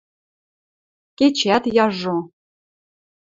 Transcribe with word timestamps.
Кечӓт 1.17 1.63
яжо. 1.85 2.15